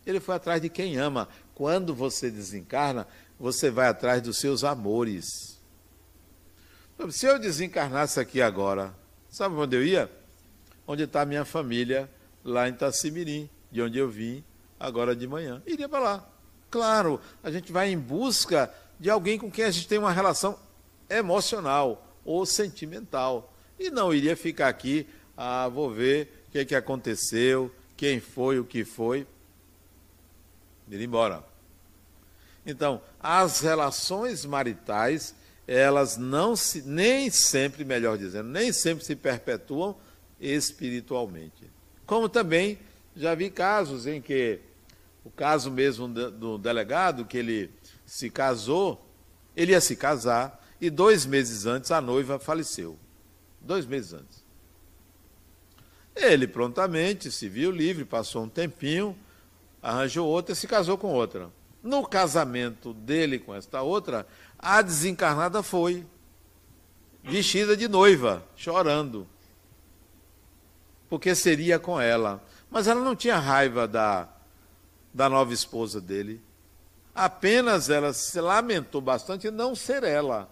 [0.05, 1.29] Ele foi atrás de quem ama.
[1.55, 3.07] Quando você desencarna,
[3.39, 5.61] você vai atrás dos seus amores.
[7.09, 8.93] Se eu desencarnasse aqui agora,
[9.29, 10.11] sabe onde eu ia?
[10.85, 12.11] Onde está a minha família,
[12.43, 14.43] lá em Tacimirim, de onde eu vim
[14.77, 15.63] agora de manhã.
[15.65, 16.29] Iria para lá.
[16.69, 20.59] Claro, a gente vai em busca de alguém com quem a gente tem uma relação
[21.09, 23.52] emocional ou sentimental.
[23.83, 28.63] E não iria ficar aqui, ah, vou ver o que, que aconteceu, quem foi, o
[28.63, 29.27] que foi.
[30.89, 31.43] Ir embora.
[32.65, 35.35] Então, as relações maritais,
[35.67, 39.97] elas não se, nem sempre, melhor dizendo, nem sempre se perpetuam
[40.39, 41.69] espiritualmente.
[42.05, 42.79] Como também
[43.17, 44.61] já vi casos em que,
[45.25, 47.69] o caso mesmo do delegado, que ele
[48.05, 49.05] se casou,
[49.53, 52.97] ele ia se casar, e dois meses antes a noiva faleceu.
[53.63, 54.43] Dois meses antes.
[56.15, 59.17] Ele prontamente se viu livre, passou um tempinho,
[59.81, 61.49] arranjou outra e se casou com outra.
[61.81, 64.27] No casamento dele com esta outra,
[64.59, 66.05] a desencarnada foi,
[67.23, 69.27] vestida de noiva, chorando,
[71.09, 72.43] porque seria com ela.
[72.69, 74.27] Mas ela não tinha raiva da,
[75.13, 76.41] da nova esposa dele.
[77.13, 80.49] Apenas ela se lamentou bastante não ser ela.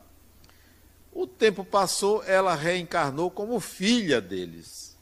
[1.12, 4.98] O tempo passou, ela reencarnou como filha deles,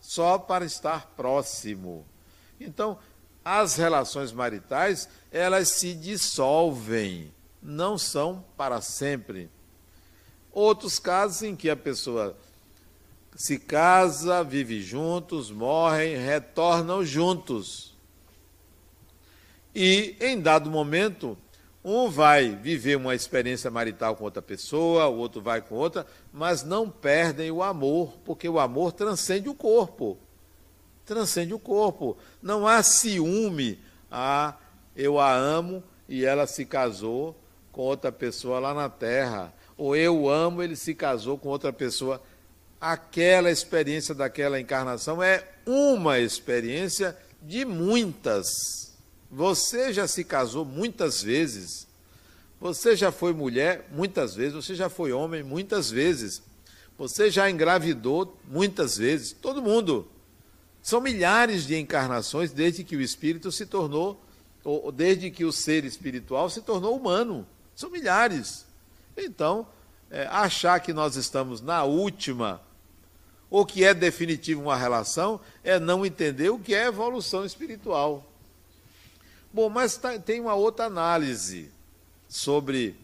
[0.00, 2.06] só para estar próximo.
[2.58, 2.98] Então,
[3.44, 9.50] as relações maritais, elas se dissolvem, não são para sempre.
[10.50, 12.36] Outros casos em que a pessoa
[13.34, 17.96] se casa, vive juntos, morrem, retornam juntos.
[19.74, 21.36] E em dado momento,
[21.84, 26.62] um vai viver uma experiência marital com outra pessoa, o outro vai com outra, mas
[26.62, 30.18] não perdem o amor, porque o amor transcende o corpo
[31.04, 32.16] transcende o corpo.
[32.40, 33.78] Não há ciúme.
[34.10, 34.56] Ah,
[34.96, 37.36] eu a amo e ela se casou
[37.70, 39.52] com outra pessoa lá na terra.
[39.76, 42.22] Ou eu amo, ele se casou com outra pessoa.
[42.80, 48.91] Aquela experiência daquela encarnação é uma experiência de muitas.
[49.32, 51.88] Você já se casou muitas vezes.
[52.60, 54.52] Você já foi mulher muitas vezes.
[54.52, 56.42] Você já foi homem muitas vezes.
[56.98, 59.32] Você já engravidou muitas vezes.
[59.32, 60.06] Todo mundo.
[60.82, 64.22] São milhares de encarnações desde que o espírito se tornou,
[64.62, 67.46] ou desde que o ser espiritual se tornou humano.
[67.74, 68.66] São milhares.
[69.16, 69.66] Então,
[70.10, 72.60] é, achar que nós estamos na última,
[73.48, 78.31] ou que é definitivo uma relação, é não entender o que é evolução espiritual.
[79.52, 81.70] Bom, mas tá, tem uma outra análise
[82.28, 82.96] sobre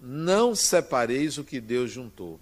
[0.00, 2.38] não separeis o que Deus juntou.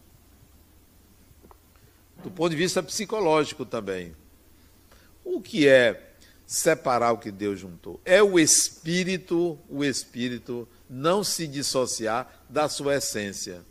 [2.22, 4.14] Do ponto de vista psicológico também.
[5.24, 6.14] O que é
[6.46, 8.00] separar o que Deus juntou?
[8.04, 13.62] É o espírito, o espírito não se dissociar da sua essência.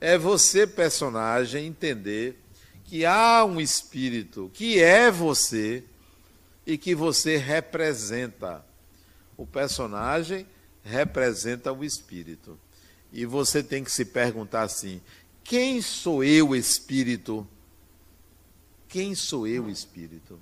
[0.00, 2.38] É você, personagem, entender
[2.84, 5.82] que há um espírito que é você
[6.66, 8.64] e que você representa.
[9.38, 10.44] O personagem
[10.82, 12.58] representa o espírito.
[13.12, 15.00] E você tem que se perguntar assim:
[15.44, 17.46] quem sou eu, espírito?
[18.88, 20.40] Quem sou eu, espírito?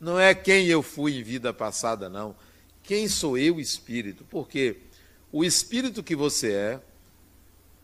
[0.00, 2.36] Não é quem eu fui em vida passada, não.
[2.84, 4.24] Quem sou eu, espírito?
[4.30, 4.76] Porque
[5.32, 6.80] o espírito que você é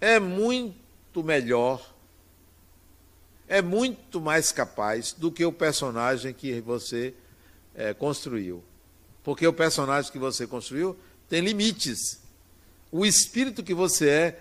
[0.00, 1.94] é muito melhor,
[3.48, 7.14] é muito mais capaz do que o personagem que você
[7.74, 8.62] é, construiu.
[9.26, 10.96] Porque o personagem que você construiu
[11.28, 12.20] tem limites.
[12.92, 14.40] O espírito que você é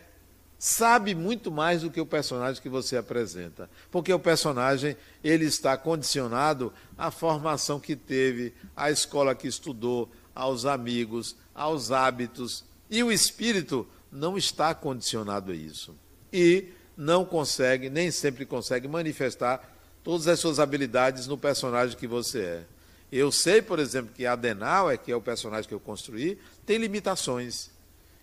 [0.59, 5.75] sabe muito mais do que o personagem que você apresenta, porque o personagem ele está
[5.75, 13.11] condicionado à formação que teve, à escola que estudou, aos amigos, aos hábitos, e o
[13.11, 15.95] espírito não está condicionado a isso.
[16.31, 19.67] E não consegue, nem sempre consegue manifestar
[20.03, 22.74] todas as suas habilidades no personagem que você é.
[23.11, 27.71] Eu sei, por exemplo, que Adenauer, que é o personagem que eu construí, tem limitações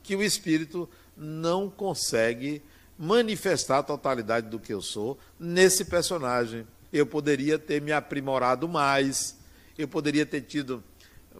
[0.02, 2.62] que o espírito não consegue
[2.98, 6.66] manifestar a totalidade do que eu sou nesse personagem.
[6.92, 9.38] Eu poderia ter me aprimorado mais,
[9.78, 10.82] eu poderia ter tido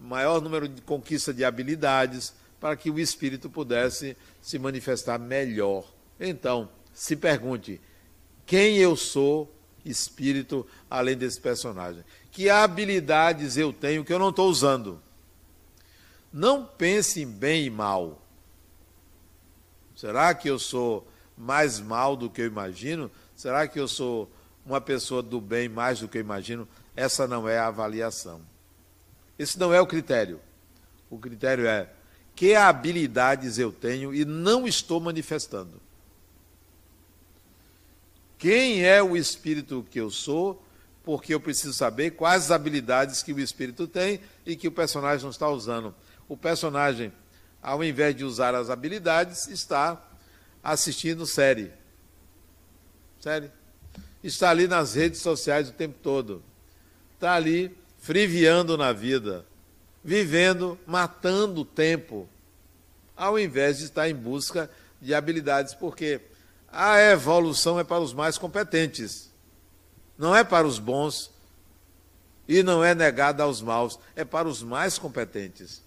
[0.01, 5.85] maior número de conquista de habilidades para que o espírito pudesse se manifestar melhor.
[6.19, 7.79] Então, se pergunte:
[8.45, 9.53] quem eu sou,
[9.85, 12.03] espírito, além desse personagem?
[12.33, 14.99] Que habilidades eu tenho que eu não estou usando?
[16.33, 18.19] Não pense em bem e mal.
[19.95, 21.07] Será que eu sou
[21.37, 23.11] mais mal do que eu imagino?
[23.35, 24.29] Será que eu sou
[24.65, 26.67] uma pessoa do bem mais do que eu imagino?
[26.95, 28.41] Essa não é a avaliação.
[29.37, 30.41] Esse não é o critério.
[31.11, 31.87] O critério é
[32.35, 35.79] que habilidades eu tenho e não estou manifestando.
[38.39, 40.63] Quem é o espírito que eu sou?
[41.03, 45.23] Porque eu preciso saber quais as habilidades que o espírito tem e que o personagem
[45.23, 45.93] não está usando.
[46.29, 47.11] O personagem,
[47.61, 50.01] ao invés de usar as habilidades, está
[50.63, 51.71] assistindo série.
[53.19, 53.51] Série.
[54.23, 56.41] Está ali nas redes sociais o tempo todo.
[57.15, 59.45] Está ali friviando na vida,
[60.03, 62.27] vivendo, matando o tempo,
[63.15, 64.69] ao invés de estar em busca
[65.01, 66.21] de habilidades, porque
[66.71, 69.31] a evolução é para os mais competentes,
[70.17, 71.31] não é para os bons
[72.47, 75.81] e não é negada aos maus, é para os mais competentes.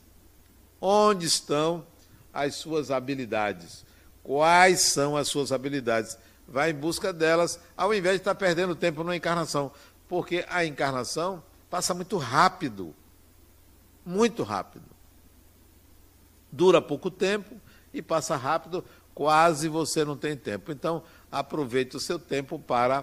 [0.80, 1.86] Onde estão
[2.32, 3.84] as suas habilidades?
[4.22, 6.18] Quais são as suas habilidades?
[6.48, 9.70] Vai em busca delas, ao invés de estar perdendo tempo na encarnação,
[10.08, 12.94] porque a encarnação passa muito rápido.
[14.04, 14.84] Muito rápido.
[16.50, 17.60] Dura pouco tempo
[17.92, 20.70] e passa rápido, quase você não tem tempo.
[20.70, 23.02] Então, aproveite o seu tempo para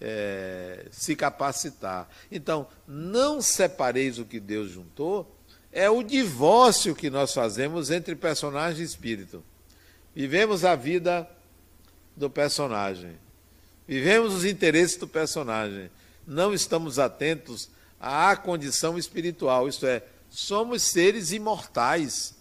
[0.00, 2.08] é, se capacitar.
[2.30, 5.34] Então, não separeis o que Deus juntou,
[5.72, 9.42] é o divórcio que nós fazemos entre personagem e espírito.
[10.14, 11.28] Vivemos a vida
[12.16, 13.18] do personagem,
[13.86, 15.90] vivemos os interesses do personagem,
[16.24, 17.68] não estamos atentos
[17.98, 22.34] à condição espiritual, isto é, somos seres imortais.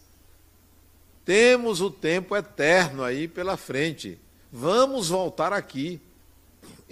[1.26, 4.20] Temos o tempo eterno aí pela frente.
[4.52, 6.02] Vamos voltar aqui.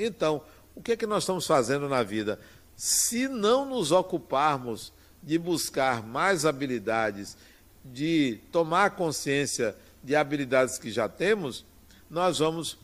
[0.06, 0.41] Então,
[0.76, 2.39] o que é que nós estamos fazendo na vida?
[2.76, 4.91] Se não nos ocuparmos
[5.22, 7.38] de buscar mais habilidades,
[7.84, 11.66] de tomar consciência de habilidades que já temos,
[12.10, 12.78] nós vamos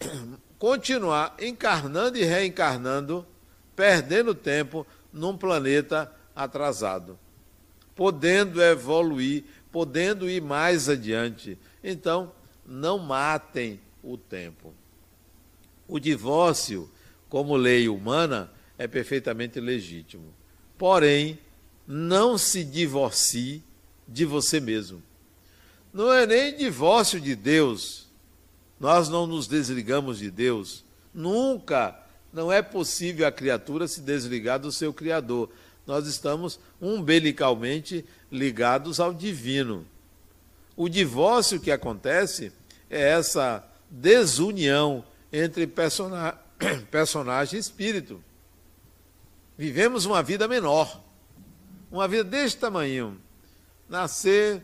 [0.58, 3.24] continuar encarnando e reencarnando,
[3.76, 7.18] perdendo tempo num planeta atrasado,
[7.94, 11.58] podendo evoluir, podendo ir mais adiante.
[11.82, 12.32] Então,
[12.66, 14.74] não matem o tempo.
[15.88, 16.88] O divórcio,
[17.28, 20.32] como lei humana, é perfeitamente legítimo.
[20.76, 21.38] Porém,
[21.86, 23.64] não se divorcie
[24.06, 25.02] de você mesmo.
[25.92, 28.06] Não é nem divórcio de Deus.
[28.78, 30.84] Nós não nos desligamos de Deus.
[31.12, 31.98] Nunca
[32.32, 35.50] não é possível a criatura se desligar do seu Criador.
[35.86, 39.86] Nós estamos umbilicalmente ligados ao divino.
[40.76, 42.52] O divórcio que acontece
[42.90, 45.02] é essa desunião
[45.32, 46.38] entre persona
[46.90, 48.22] personagem e espírito.
[49.56, 51.02] Vivemos uma vida menor,
[51.90, 53.20] uma vida deste tamanho.
[53.88, 54.62] Nascer,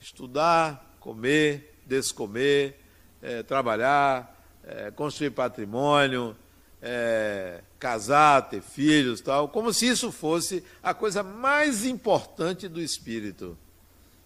[0.00, 2.80] estudar, comer, descomer,
[3.20, 4.34] é, trabalhar,
[4.64, 6.36] é, construir patrimônio,
[6.80, 13.56] é, casar, ter filhos, tal, como se isso fosse a coisa mais importante do espírito.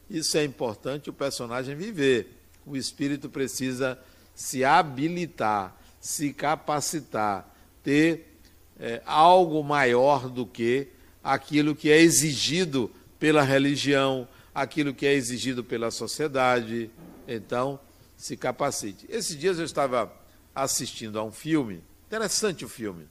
[0.09, 2.37] Isso é importante o personagem viver.
[2.67, 3.99] O espírito precisa
[4.35, 7.49] se habilitar, se capacitar,
[7.83, 8.39] ter
[8.79, 10.89] é, algo maior do que
[11.23, 16.91] aquilo que é exigido pela religião, aquilo que é exigido pela sociedade.
[17.29, 17.79] Então,
[18.17, 19.07] se capacite.
[19.09, 20.13] Esses dias eu estava
[20.55, 23.07] assistindo a um filme, interessante o filme,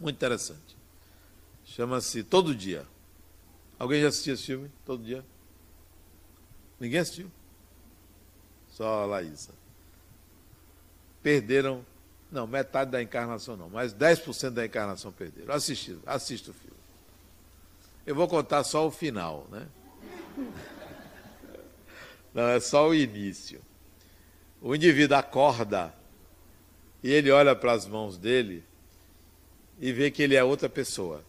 [0.00, 0.76] muito interessante.
[1.64, 2.86] Chama-se Todo Dia.
[3.78, 4.70] Alguém já assistiu esse filme?
[4.84, 5.24] Todo Dia?
[6.80, 7.30] Ninguém assistiu?
[8.68, 9.55] Só a Laísa.
[11.26, 11.84] Perderam,
[12.30, 15.52] não, metade da encarnação não, mas 10% da encarnação perderam.
[15.52, 16.76] Assisti, assista o filme.
[18.06, 19.66] Eu vou contar só o final, né?
[22.32, 23.60] Não, é só o início.
[24.62, 25.92] O indivíduo acorda
[27.02, 28.62] e ele olha para as mãos dele
[29.80, 31.24] e vê que ele é outra pessoa.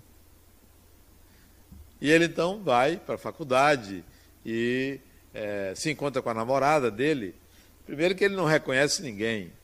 [1.99, 4.05] E ele então vai para a faculdade
[4.45, 4.99] e
[5.33, 7.33] é, se encontra com a namorada dele,
[7.83, 9.56] primeiro que ele não reconhece ninguém,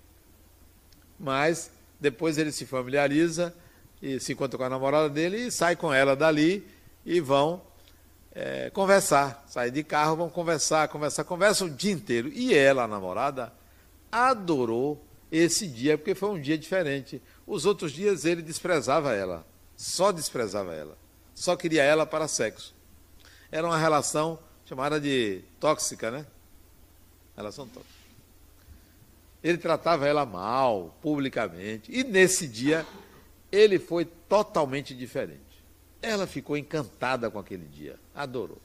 [1.24, 3.56] mas depois ele se familiariza
[4.02, 6.68] e se encontra com a namorada dele e sai com ela dali
[7.06, 7.62] e vão
[8.36, 9.46] é, conversar.
[9.48, 12.28] Sair de carro, vão conversar, conversar, conversam o dia inteiro.
[12.28, 13.54] E ela, a namorada,
[14.12, 15.02] adorou
[15.32, 17.22] esse dia, porque foi um dia diferente.
[17.48, 19.46] Os outros dias ele desprezava ela,
[19.78, 20.98] só desprezava ela,
[21.34, 22.76] só queria ela para sexo.
[23.50, 26.26] Era uma relação chamada de tóxica, né?
[27.36, 28.03] Relação tóxica.
[29.44, 32.86] Ele tratava ela mal, publicamente, e nesse dia
[33.52, 35.42] ele foi totalmente diferente.
[36.02, 38.62] Ela ficou encantada com aquele dia, adorou.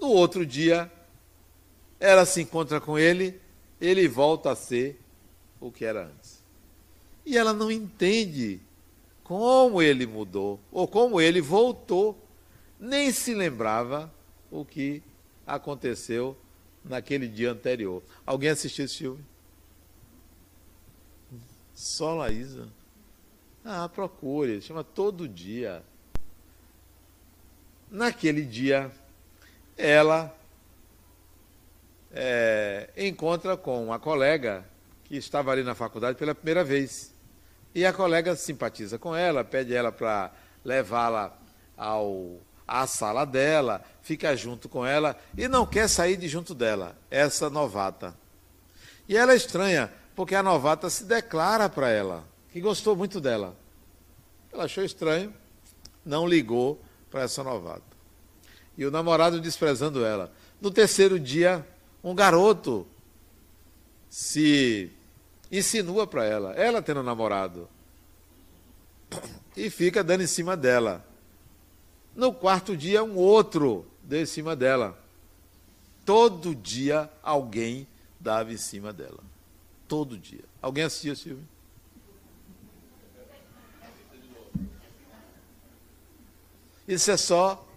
[0.00, 0.90] No outro dia,
[1.98, 3.40] ela se encontra com ele,
[3.80, 5.00] ele volta a ser
[5.60, 6.42] o que era antes.
[7.24, 8.60] E ela não entende
[9.22, 12.18] como ele mudou, ou como ele voltou,
[12.78, 14.12] nem se lembrava
[14.50, 15.02] o que
[15.46, 16.36] aconteceu
[16.84, 18.02] naquele dia anterior.
[18.26, 19.31] Alguém assistiu esse filme?
[21.82, 22.68] Só Laísa.
[23.64, 25.82] Ah, procure, chama Todo Dia.
[27.90, 28.88] Naquele dia,
[29.76, 30.32] ela
[32.12, 34.64] é, encontra com uma colega
[35.02, 37.12] que estava ali na faculdade pela primeira vez.
[37.74, 40.32] E a colega simpatiza com ela, pede ela para
[40.64, 41.36] levá-la
[41.76, 46.96] ao à sala dela, fica junto com ela e não quer sair de junto dela,
[47.10, 48.14] essa novata.
[49.08, 53.56] E ela é estranha, porque a novata se declara para ela, que gostou muito dela.
[54.52, 55.32] Ela achou estranho,
[56.04, 57.82] não ligou para essa novata.
[58.76, 60.32] E o namorado desprezando ela.
[60.60, 61.66] No terceiro dia,
[62.02, 62.86] um garoto
[64.08, 64.90] se
[65.50, 67.68] insinua para ela, ela tendo namorado,
[69.56, 71.04] e fica dando em cima dela.
[72.14, 74.98] No quarto dia, um outro deu em cima dela.
[76.04, 77.86] Todo dia alguém
[78.18, 79.31] dava em cima dela.
[79.92, 80.40] Todo dia.
[80.62, 81.46] Alguém assistia filme?
[86.88, 87.68] Isso é só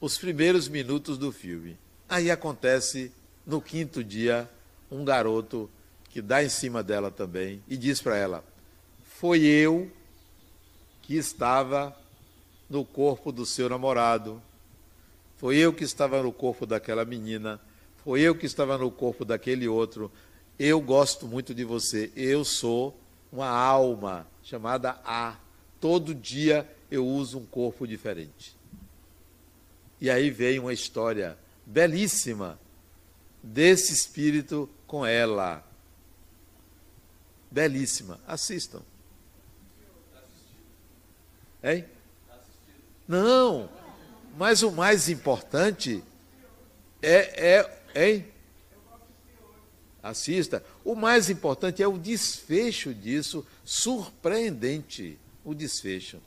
[0.00, 1.78] os primeiros minutos do filme.
[2.08, 3.12] Aí acontece,
[3.46, 4.50] no quinto dia,
[4.90, 5.70] um garoto
[6.10, 8.44] que dá em cima dela também e diz para ela:
[9.04, 9.88] Foi eu
[11.02, 11.96] que estava
[12.68, 14.42] no corpo do seu namorado,
[15.36, 17.60] foi eu que estava no corpo daquela menina,
[18.02, 20.10] foi eu que estava no corpo daquele outro.
[20.58, 22.98] Eu gosto muito de você, eu sou
[23.32, 25.36] uma alma chamada A.
[25.80, 28.56] Todo dia eu uso um corpo diferente.
[30.00, 31.36] E aí vem uma história
[31.66, 32.58] belíssima
[33.42, 35.64] desse espírito com ela.
[37.50, 38.20] Belíssima.
[38.26, 38.82] Assistam.
[41.62, 41.84] Hein?
[43.08, 43.68] Não,
[44.36, 46.02] mas o mais importante
[47.02, 48.33] é, é, hein?
[50.04, 50.62] Assista.
[50.84, 56.20] O mais importante é o desfecho disso, surpreendente, o desfecho.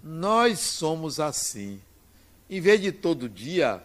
[0.00, 1.80] Nós somos assim.
[2.48, 3.82] Em vez de todo dia,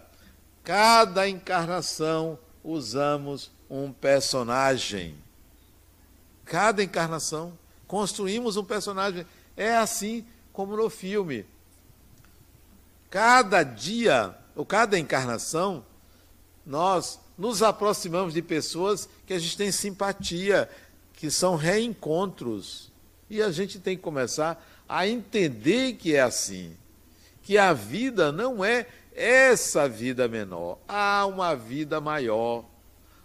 [0.64, 5.18] cada encarnação usamos um personagem.
[6.46, 9.26] Cada encarnação construímos um personagem.
[9.58, 10.24] É assim
[10.54, 11.44] como no filme.
[13.10, 15.84] Cada dia, ou cada encarnação,
[16.64, 20.70] nós nos aproximamos de pessoas que a gente tem simpatia,
[21.14, 22.92] que são reencontros.
[23.30, 26.76] E a gente tem que começar a entender que é assim.
[27.42, 30.80] Que a vida não é essa vida menor.
[30.88, 32.66] Há uma vida maior.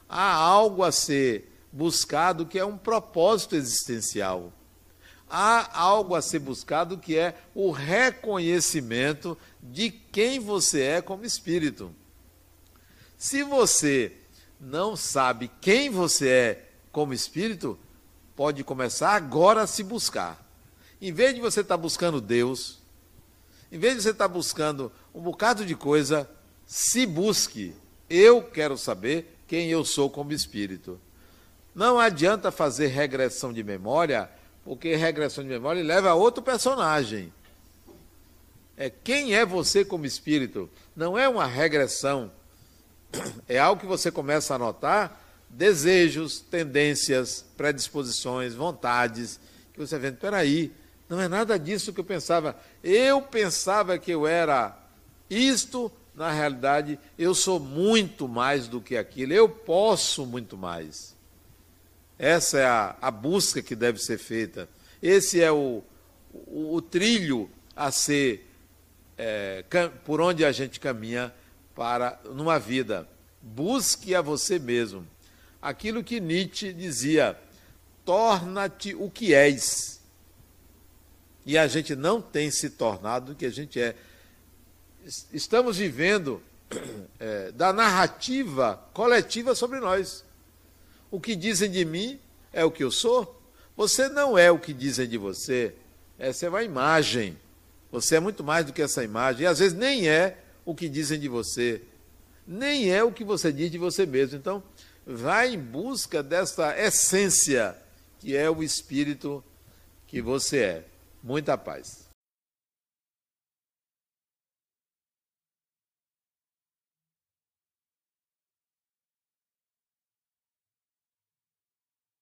[0.08, 4.52] Há algo a ser buscado que é um propósito existencial
[5.28, 11.94] há algo a ser buscado que é o reconhecimento de quem você é como espírito.
[13.18, 14.12] Se você
[14.60, 17.76] não sabe quem você é como espírito,
[18.36, 20.40] pode começar agora a se buscar.
[21.02, 22.78] Em vez de você estar buscando Deus,
[23.72, 26.30] em vez de você estar buscando um bocado de coisa,
[26.64, 27.74] se busque.
[28.08, 31.00] Eu quero saber quem eu sou como espírito.
[31.74, 34.30] Não adianta fazer regressão de memória
[34.64, 37.32] porque regressão de memória leva a outro personagem.
[38.76, 40.70] É quem é você como espírito.
[40.94, 42.30] Não é uma regressão.
[43.48, 49.40] É algo que você começa a notar desejos, tendências, predisposições, vontades,
[49.72, 50.72] que você vê, peraí,
[51.08, 52.56] não é nada disso que eu pensava.
[52.84, 54.76] Eu pensava que eu era
[55.30, 61.16] isto, na realidade, eu sou muito mais do que aquilo, eu posso muito mais.
[62.18, 64.68] Essa é a, a busca que deve ser feita.
[65.00, 65.82] Esse é o,
[66.32, 68.46] o, o trilho a ser,
[69.16, 69.64] é,
[70.04, 71.32] por onde a gente caminha
[71.78, 73.08] para numa vida.
[73.40, 75.06] Busque a você mesmo.
[75.62, 77.38] Aquilo que Nietzsche dizia:
[78.04, 80.00] torna-te o que és.
[81.46, 83.94] E a gente não tem se tornado o que a gente é.
[85.32, 86.42] Estamos vivendo
[87.20, 90.24] é, da narrativa coletiva sobre nós.
[91.12, 92.18] O que dizem de mim
[92.52, 93.40] é o que eu sou.
[93.76, 95.76] Você não é o que dizem de você.
[96.18, 97.38] Essa é uma imagem.
[97.92, 99.42] Você é muito mais do que essa imagem.
[99.42, 100.36] E às vezes nem é
[100.68, 101.80] o que dizem de você.
[102.46, 104.36] Nem é o que você diz de você mesmo.
[104.36, 104.62] Então,
[105.06, 107.74] vai em busca dessa essência
[108.18, 109.42] que é o espírito
[110.06, 110.84] que você é.
[111.22, 112.07] Muita paz.